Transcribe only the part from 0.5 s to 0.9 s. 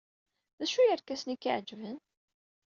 D acu n